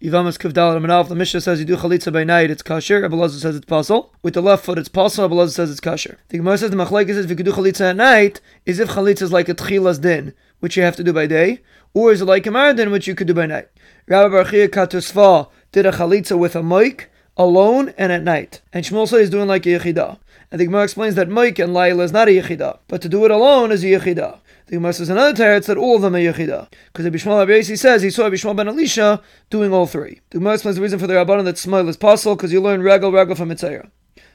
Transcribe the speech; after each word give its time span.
Yivamas 0.00 0.38
Kavdal 0.38 0.80
Manaf, 0.80 1.08
the 1.08 1.16
Mishnah 1.16 1.40
says 1.40 1.58
you 1.58 1.64
do 1.64 1.76
chalitza 1.76 2.12
by 2.12 2.22
night, 2.22 2.52
it's 2.52 2.62
kosher. 2.62 3.02
Abelazar 3.02 3.40
says 3.40 3.56
it's 3.56 3.66
puzzle. 3.66 4.14
With 4.22 4.34
the 4.34 4.40
left 4.40 4.64
foot, 4.64 4.78
it's 4.78 4.88
puzzle. 4.88 5.28
Abelazar 5.28 5.50
says 5.50 5.72
it's 5.72 5.80
kosher. 5.80 6.18
The 6.28 6.38
Gemara 6.38 6.56
says 6.56 6.70
the 6.70 6.76
Machlaik 6.76 7.08
says 7.08 7.24
if 7.24 7.30
you 7.30 7.34
could 7.34 7.46
do 7.46 7.52
chalitza 7.52 7.90
at 7.90 7.96
night, 7.96 8.40
is 8.64 8.78
if 8.78 8.90
chalitza 8.90 9.22
is 9.22 9.32
like 9.32 9.48
a 9.48 9.56
tchilas 9.56 10.00
din, 10.00 10.34
which 10.60 10.76
you 10.76 10.84
have 10.84 10.94
to 10.94 11.02
do 11.02 11.12
by 11.12 11.26
day, 11.26 11.62
or 11.94 12.12
is 12.12 12.22
it 12.22 12.26
like 12.26 12.46
a 12.46 12.50
mardin, 12.50 12.92
which 12.92 13.08
you 13.08 13.16
could 13.16 13.26
do 13.26 13.34
by 13.34 13.46
night? 13.46 13.66
Rabbi 14.06 14.32
Barchia 14.32 14.68
Katusfa 14.68 15.48
did 15.72 15.84
a 15.84 15.90
chalitza 15.90 16.38
with 16.38 16.54
a 16.54 16.62
mic 16.62 17.10
alone 17.36 17.92
and 17.98 18.12
at 18.12 18.22
night. 18.22 18.60
And 18.72 18.84
Shmuel 18.84 19.08
says 19.08 19.18
he's 19.22 19.30
doing 19.30 19.48
like 19.48 19.66
a 19.66 19.70
yechida. 19.70 20.20
And 20.52 20.60
the 20.60 20.66
Gemara 20.66 20.84
explains 20.84 21.16
that 21.16 21.28
mic 21.28 21.58
and 21.58 21.74
Laila 21.74 22.04
is 22.04 22.12
not 22.12 22.28
a 22.28 22.40
yechida, 22.40 22.78
but 22.86 23.02
to 23.02 23.08
do 23.08 23.24
it 23.24 23.32
alone 23.32 23.72
is 23.72 23.82
a 23.82 23.88
yechida. 23.88 24.38
The 24.68 24.76
Gemara 24.76 24.92
says 24.92 25.08
another 25.08 25.32
teretz 25.32 25.64
that 25.64 25.78
all 25.78 25.96
of 25.96 26.02
them 26.02 26.14
are 26.14 26.18
yechida, 26.18 26.70
because 26.92 27.06
Rabbi 27.06 27.16
Shmuel 27.16 27.46
Abiyasi 27.46 27.78
says 27.78 28.02
he 28.02 28.10
saw 28.10 28.24
Rabbi 28.24 28.36
Shmuel 28.36 28.54
ben 28.54 28.68
Elisha 28.68 29.22
doing 29.48 29.72
all 29.72 29.86
three. 29.86 30.20
The 30.28 30.38
Gemara 30.38 30.54
explains 30.54 30.76
the 30.76 30.82
reason 30.82 30.98
for 30.98 31.06
the 31.06 31.14
rabbanon 31.14 31.44
that 31.44 31.56
smile 31.56 31.88
is 31.88 31.96
possible 31.96 32.36
because 32.36 32.52
you 32.52 32.60
learn 32.60 32.82
regal 32.82 33.10
regal 33.10 33.34
from 33.34 33.48
Mitzayah. 33.48 33.88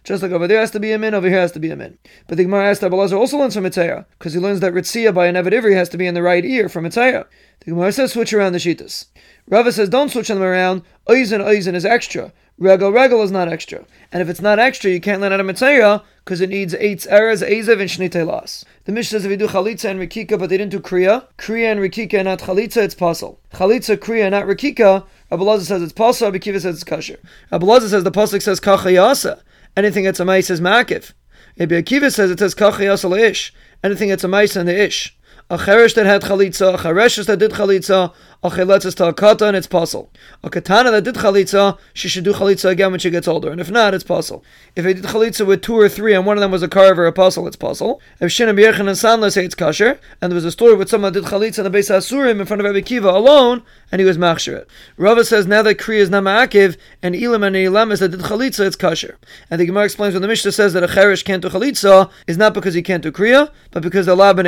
Just 0.04 0.22
like 0.22 0.32
over 0.32 0.48
there 0.48 0.60
has 0.60 0.72
to 0.72 0.80
be 0.80 0.92
a 0.92 0.98
min, 0.98 1.14
over 1.14 1.30
here 1.30 1.40
has 1.40 1.52
to 1.54 1.60
be 1.60 1.70
a 1.70 1.76
min. 1.76 1.98
But 2.28 2.38
the 2.38 2.44
Gemara 2.44 2.70
asked 2.70 2.82
that 2.82 2.92
Belazar 2.92 3.18
also 3.18 3.38
learns 3.38 3.56
from 3.56 3.64
Mitzayah, 3.64 4.06
because 4.18 4.34
he 4.34 4.40
learns 4.40 4.60
that 4.60 4.74
Ritzia 4.74 5.14
by 5.14 5.28
an 5.28 5.36
Eved 5.36 5.54
Ivri 5.54 5.76
has 5.76 5.88
to 5.90 5.98
be 5.98 6.08
in 6.08 6.14
the 6.14 6.22
right 6.22 6.44
ear 6.44 6.68
from 6.68 6.84
Mitzayah. 6.84 7.26
The 7.62 7.72
Gemara 7.72 7.92
says 7.94 8.12
switch 8.12 8.34
around 8.34 8.52
the 8.52 8.60
Shitas. 8.60 9.06
Rava 9.48 9.72
says 9.72 9.88
don't 9.88 10.10
switch 10.10 10.28
them 10.28 10.42
around. 10.42 10.82
Oizen 11.08 11.44
Oizen 11.44 11.74
is 11.74 11.86
extra. 11.86 12.34
Regal 12.58 12.92
Regal 12.92 13.24
is 13.24 13.32
not 13.32 13.48
extra. 13.48 13.86
And 14.12 14.22
if 14.22 14.30
it's 14.30 14.42
not 14.42 14.60
extra, 14.60 14.92
you 14.92 15.02
can't 15.02 15.22
learn 15.22 15.32
out 15.32 15.40
of 15.40 15.46
Mitzayah 15.46 16.04
because 16.24 16.42
it 16.42 16.50
needs 16.50 16.76
eight 16.76 17.08
errors, 17.10 17.42
Ezev, 17.42 17.80
and 17.80 17.90
Shnitei 17.90 18.26
Las. 18.26 18.64
The 18.86 18.92
Mishnah 18.92 19.20
says 19.20 19.26
if 19.26 19.32
you 19.32 19.38
do 19.38 19.48
Chalitza 19.48 19.90
and 19.90 20.00
Rikika, 20.00 20.38
but 20.38 20.50
they 20.50 20.58
didn't 20.58 20.72
do 20.72 20.80
Kriya, 20.80 21.28
Kriya 21.38 21.72
and 21.72 21.80
Rikika 21.80 22.16
and 22.16 22.26
not 22.26 22.40
Chalitza, 22.40 22.84
it's 22.84 22.96
possible. 22.96 23.40
Chalitza, 23.54 23.98
Kriya, 23.98 24.30
not 24.30 24.46
Rikika, 24.46 25.06
Abulazah 25.32 25.62
says 25.62 25.82
it's 25.82 25.94
possible, 25.94 26.32
Abikiva 26.32 26.62
says 26.62 26.76
it's 26.76 26.84
kosher. 26.84 27.20
Abulazah 27.52 27.90
says 27.90 28.04
the 28.04 28.12
Pasuk 28.12 28.42
says 28.42 28.60
Kachayasa. 28.60 29.42
Anything 29.76 30.04
that's 30.04 30.20
a 30.20 30.26
mice 30.26 30.50
is 30.50 30.62
Makif. 30.62 31.14
Rabbi 31.60 31.76
Akiva 31.76 32.12
says 32.12 32.32
it 32.32 32.40
says 32.40 32.56
Kachayasa 32.56 33.10
Leish. 33.10 33.52
Anything 33.84 34.10
that's 34.10 34.24
a 34.24 34.28
mice 34.28 34.56
and 34.56 34.68
the 34.68 34.84
Ish. 34.84 35.18
A 35.54 35.56
cheresh 35.56 35.94
that 35.94 36.08
had 36.08 36.24
chalitza, 36.24 36.74
a 36.74 36.78
chereshes 36.78 37.28
that 37.28 37.38
did 37.38 37.52
chalitza, 37.52 38.12
a 38.42 38.50
chiletzes 38.50 38.96
to 38.96 39.06
a 39.06 39.14
kata 39.14 39.46
and 39.46 39.56
it's 39.56 39.68
puzzle. 39.68 40.10
A 40.44 40.50
katana 40.50 40.90
that 40.90 41.04
did 41.04 41.14
chalitza, 41.14 41.78
she 41.94 42.10
should 42.10 42.24
do 42.24 42.34
chalitza 42.34 42.72
again 42.72 42.90
when 42.90 43.00
she 43.00 43.12
gets 43.12 43.28
older, 43.28 43.52
and 43.52 43.62
if 43.62 43.70
not, 43.70 43.94
it's 43.94 44.04
puzzle. 44.04 44.44
If 44.76 44.84
they 44.84 44.96
did 44.96 45.04
chalitza 45.04 45.46
with 45.46 45.62
two 45.62 45.76
or 45.76 45.88
three 45.88 46.16
and 46.16 46.26
one 46.26 46.38
of 46.38 46.42
them 46.42 46.50
was 46.50 46.64
a 46.64 46.68
carver, 46.68 47.06
a 47.06 47.14
puzzle, 47.14 47.46
it's 47.46 47.56
puzzle. 47.56 48.02
If 48.20 48.32
Shinam 48.32 48.60
Yerchan 48.60 48.80
and 48.80 48.98
Sanla 48.98 49.32
say 49.32 49.46
it's 49.46 49.54
kosher, 49.54 50.00
and 50.20 50.32
there 50.32 50.36
was 50.36 50.44
a 50.44 50.52
story 50.52 50.74
with 50.74 50.90
someone 50.90 51.14
that 51.14 51.22
did 51.22 51.30
chalitza 51.30 51.60
in 51.60 51.66
the 51.66 51.70
base 51.70 51.92
Asurim 51.92 52.40
in 52.40 52.48
front 52.48 52.60
of 52.60 52.66
Rabbi 52.66 52.82
Kiva 52.82 53.12
alone, 53.12 53.62
and 53.92 54.00
he 54.00 54.08
was 54.08 54.18
machsher 54.18 54.66
Rava 54.98 55.24
says 55.24 55.46
now 55.46 55.62
that 55.62 55.78
Kriya 55.78 56.00
is 56.00 56.10
not 56.10 56.24
ma'akiv, 56.24 56.78
and 57.04 57.16
Elam 57.16 57.44
and 57.44 57.56
Elam 57.56 57.92
is 57.92 58.00
that 58.00 58.10
did 58.10 58.22
chalitza, 58.22 58.66
it's 58.66 58.76
kosher. 58.76 59.20
And 59.52 59.62
the 59.62 59.68
Gemara 59.68 59.86
explains 59.86 60.16
when 60.16 60.24
the 60.24 60.28
Mishnah 60.28 60.52
says 60.52 60.74
that 60.74 60.82
a 60.82 60.88
cheresh 60.88 61.24
can't 61.24 61.44
do 61.44 61.50
chalitza, 61.50 62.10
is 62.26 62.40
not 62.40 62.56
because 62.56 62.74
he 62.74 62.82
can't 62.82 63.04
do 63.04 63.12
Kriya, 63.12 63.52
but 63.70 63.84
because 63.84 64.08
they're 64.08 64.16
lab 64.16 64.40
and 64.40 64.48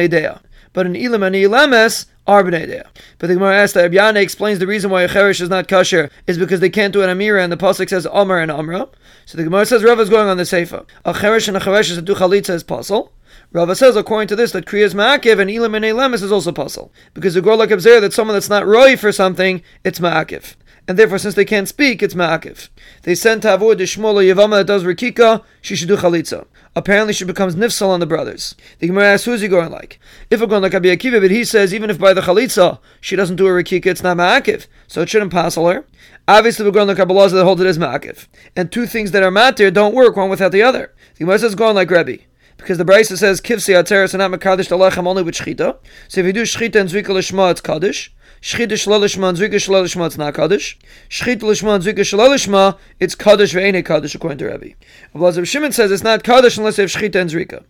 but 0.75 0.85
in 0.85 0.95
Elam 0.95 1.23
and 1.23 1.35
Elames 1.35 2.05
are 2.27 2.43
But 2.43 3.27
the 3.27 3.33
Gemara 3.33 3.55
asks 3.55 3.73
that 3.73 3.91
Rabbi 3.91 4.19
explains 4.19 4.59
the 4.59 4.67
reason 4.67 4.91
why 4.91 5.03
a 5.03 5.07
cherish 5.07 5.39
is 5.39 5.49
not 5.49 5.67
kosher 5.67 6.11
is 6.27 6.37
because 6.37 6.59
they 6.59 6.69
can't 6.69 6.93
do 6.93 7.01
an 7.01 7.09
amira, 7.09 7.41
and 7.41 7.51
the 7.51 7.57
pasuk 7.57 7.89
says 7.89 8.05
Omer 8.11 8.39
and 8.39 8.51
Amra. 8.51 8.89
So 9.25 9.37
the 9.37 9.45
Gemara 9.45 9.65
says 9.65 9.83
Rava 9.83 10.01
is 10.01 10.09
going 10.09 10.27
on 10.27 10.37
the 10.37 10.43
seifa. 10.43 10.85
A 11.05 11.13
cherish 11.13 11.47
and 11.47 11.55
a 11.55 11.61
cheresh 11.61 11.89
is 11.89 11.97
a 11.97 12.01
do 12.01 12.13
chalitza 12.13 12.51
is 12.51 12.63
puzzle. 12.63 13.13
Rava 13.51 13.75
says, 13.75 13.95
according 13.95 14.27
to 14.27 14.35
this, 14.35 14.51
that 14.51 14.65
Kriyas 14.65 14.93
Ma'akiv 14.93 15.39
and 15.39 15.49
Elam 15.49 15.75
and 15.75 15.85
Elamis 15.85 16.23
is 16.23 16.31
also 16.31 16.51
puzzle. 16.51 16.91
Because 17.13 17.35
the 17.35 17.41
Gorlak 17.41 17.71
observed 17.71 18.03
that 18.03 18.11
someone 18.11 18.35
that's 18.35 18.49
not 18.49 18.65
roy 18.65 18.97
for 18.97 19.11
something, 19.11 19.61
it's 19.83 19.99
Ma'akiv 19.99 20.55
and 20.88 21.00
therefore, 21.00 21.17
since 21.17 21.33
they 21.33 21.45
can't 21.45 21.67
speak, 21.67 22.03
it's 22.03 22.14
ma'akiv. 22.14 22.69
They 23.03 23.16
sent 23.16 23.41
to 23.41 23.53
avoid 23.53 23.80
the 23.80 23.86
Shmuel 23.86 24.23
Yavama 24.23 24.58
that 24.58 24.67
does 24.67 24.83
rikika, 24.83 25.44
she 25.61 25.75
should 25.75 25.88
do 25.88 25.97
chalitza. 25.97 26.45
Apparently, 26.75 27.14
she 27.14 27.25
becomes 27.25 27.55
nifsal 27.55 27.88
on 27.88 28.00
the 28.00 28.05
brothers. 28.05 28.53
The 28.80 28.88
Gemara 28.88 29.14
asks, 29.14 29.26
who's 29.26 29.42
he 29.42 29.48
going 29.48 29.71
like? 29.71 29.99
If 30.30 30.42
we're 30.42 30.48
going 30.48 30.61
like 30.61 30.76
Abi 30.76 30.95
Akiva, 30.95 31.21
but 31.21 31.32
he 31.32 31.43
says 31.43 31.73
even 31.73 31.89
if 31.89 31.98
by 31.98 32.14
the 32.14 32.21
chalitza 32.21 32.80
she 33.02 33.15
doesn't 33.15 33.37
do 33.37 33.48
a 33.48 33.49
rikika, 33.49 33.87
it's 33.87 34.04
not 34.04 34.17
ma'akiv, 34.17 34.67
so 34.87 35.02
it 35.02 35.09
shouldn't 35.09 35.32
pass 35.32 35.55
her. 35.55 35.86
Obviously, 36.27 36.65
we're 36.65 36.71
going 36.71 36.88
like 36.88 36.98
Kabbalah 36.98 37.30
that 37.30 37.43
holds 37.43 37.61
it 37.61 37.67
as 37.67 37.80
ma'akiv. 37.80 38.27
And 38.55 38.71
two 38.71 38.86
things 38.86 39.11
that 39.11 39.23
are 39.23 39.32
matir 39.32 39.73
don't 39.73 39.95
work 39.95 40.15
one 40.15 40.30
without 40.30 40.52
the 40.52 40.61
other. 40.61 40.93
The 41.15 41.20
Gemara 41.20 41.39
says 41.39 41.55
going 41.55 41.76
like 41.76 41.89
Rebbe 41.89 42.20
because 42.58 42.77
the 42.77 42.86
Brisa 42.86 43.17
says 43.17 43.42
kivsi 43.42 43.73
atzeres 43.76 44.14
and 44.14 44.20
not 44.20 44.32
mekadosh 44.32 44.70
lechem 44.70 45.08
only 45.08 45.23
with 45.23 45.36
shchita. 45.36 45.77
So 46.08 46.21
if 46.21 46.26
you 46.26 46.33
do 46.33 46.43
shchita 46.43 46.80
and 46.80 46.89
zvika 46.89 47.08
lishma, 47.08 47.52
it's 47.52 47.61
kaddish. 47.61 48.14
Shchita 48.45 48.73
shlalishma 48.73 49.30
and 49.30 49.38
zvika 49.39 49.56
shlalishma, 49.56 50.06
it's 50.06 50.20
not 50.20 50.36
kaddish. 50.36 50.78
Shchita 51.10 51.39
lishma 51.39 51.73
and 51.73 51.83
zvika 51.83 52.02
shlalishma, 52.02 52.78
it's 53.00 53.16
kaddish 53.16 53.56
ve'ene 53.56 53.83
kaddish 53.83 54.14
according 54.14 54.38
to 54.38 54.45
Rabbi. 54.45 54.73
Abelazar 55.16 55.48
Shimon 55.48 55.72
says 55.72 55.92
it's 55.92 56.04
not 56.04 56.23
kaddish 56.23 56.56
unless 56.56 56.78
you 56.78 56.83
have 56.83 56.92
shchita 56.92 57.16
and 57.16 57.32
zvika. 57.32 57.64